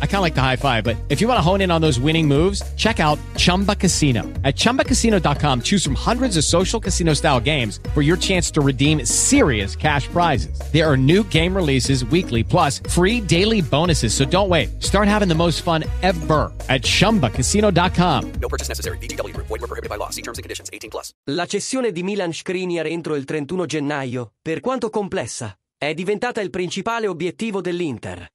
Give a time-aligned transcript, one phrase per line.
[0.00, 1.80] I kind of like the high five, but if you want to hone in on
[1.82, 4.22] those winning moves, check out Chumba Casino.
[4.44, 9.04] At ChumbaCasino.com, choose from hundreds of social casino style games for your chance to redeem
[9.04, 10.58] serious cash prizes.
[10.72, 14.14] There are new game releases weekly, plus free daily bonuses.
[14.14, 14.82] So don't wait.
[14.82, 18.32] Start having the most fun ever at ChumbaCasino.com.
[18.40, 18.96] No purchase necessary.
[18.98, 19.36] BGW.
[19.36, 20.10] Void were prohibited by law.
[20.10, 20.70] See terms and conditions.
[20.72, 21.12] 18 plus.
[21.30, 26.50] La cessione di Milan Skriniar entro il 31 gennaio, per quanto complessa, è diventata il
[26.50, 28.26] principale obiettivo dell'Inter.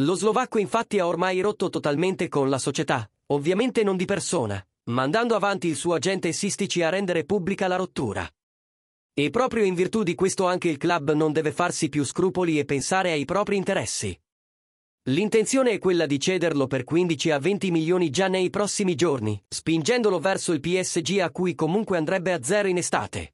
[0.00, 5.34] Lo slovacco infatti ha ormai rotto totalmente con la società, ovviamente non di persona, mandando
[5.34, 8.28] avanti il suo agente Sistici a rendere pubblica la rottura.
[9.12, 12.64] E proprio in virtù di questo anche il club non deve farsi più scrupoli e
[12.64, 14.16] pensare ai propri interessi.
[15.08, 20.20] L'intenzione è quella di cederlo per 15 a 20 milioni già nei prossimi giorni, spingendolo
[20.20, 23.32] verso il PSG a cui comunque andrebbe a zero in estate.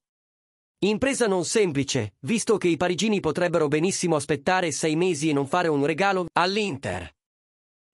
[0.84, 5.68] Impresa non semplice, visto che i parigini potrebbero benissimo aspettare sei mesi e non fare
[5.68, 7.10] un regalo all'Inter.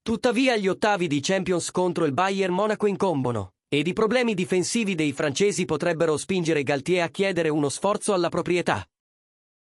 [0.03, 5.13] Tuttavia gli ottavi di Champions contro il Bayern Monaco incombono, ed i problemi difensivi dei
[5.13, 8.85] francesi potrebbero spingere Galtier a chiedere uno sforzo alla proprietà.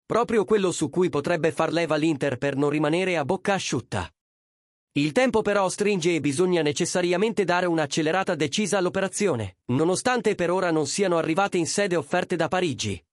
[0.06, 4.10] Proprio quello su cui potrebbe far leva l'Inter per non rimanere a bocca asciutta.
[4.94, 10.88] Il tempo però stringe e bisogna necessariamente dare un'accelerata decisa all'operazione, nonostante per ora non
[10.88, 13.04] siano arrivate in sede offerte da Parigi.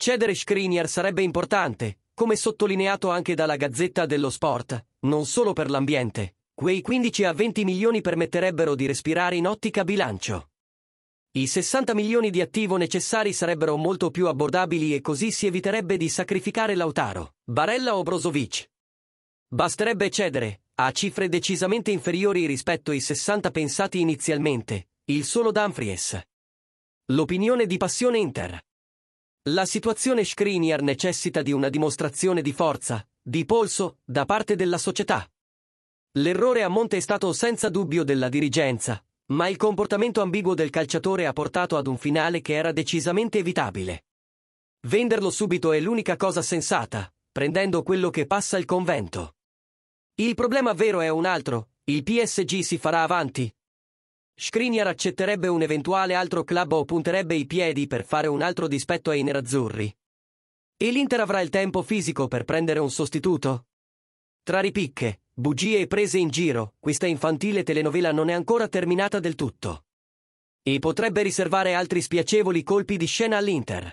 [0.00, 6.36] Cedere Skriniar sarebbe importante, come sottolineato anche dalla Gazzetta dello Sport, non solo per l'ambiente.
[6.54, 10.50] Quei 15 a 20 milioni permetterebbero di respirare in ottica bilancio.
[11.32, 16.08] I 60 milioni di attivo necessari sarebbero molto più abbordabili e così si eviterebbe di
[16.08, 18.70] sacrificare Lautaro, Barella o Brozovic.
[19.48, 26.20] Basterebbe cedere, a cifre decisamente inferiori rispetto ai 60 pensati inizialmente, il solo Dumfries.
[27.06, 28.64] L'opinione di Passione Inter.
[29.50, 35.26] La situazione Skriniar necessita di una dimostrazione di forza, di polso, da parte della società.
[36.18, 41.24] L'errore a monte è stato senza dubbio della dirigenza, ma il comportamento ambiguo del calciatore
[41.24, 44.04] ha portato ad un finale che era decisamente evitabile.
[44.86, 49.36] Venderlo subito è l'unica cosa sensata, prendendo quello che passa il convento.
[50.16, 53.50] Il problema vero è un altro, il PSG si farà avanti,
[54.40, 59.10] Skriniar accetterebbe un eventuale altro club o punterebbe i piedi per fare un altro dispetto
[59.10, 59.92] ai nerazzurri.
[60.76, 63.66] E l'Inter avrà il tempo fisico per prendere un sostituto?
[64.44, 69.34] Tra ripicche, bugie e prese in giro, questa infantile telenovela non è ancora terminata del
[69.34, 69.86] tutto.
[70.62, 73.92] E potrebbe riservare altri spiacevoli colpi di scena all'Inter.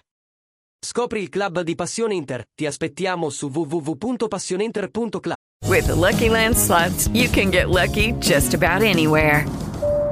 [0.79, 5.37] Scopri il club di Passione Inter, ti aspettiamo su www.passioneinter.club.
[5.67, 9.64] With the Lucky Land slots, you can get lucky just about anywhere.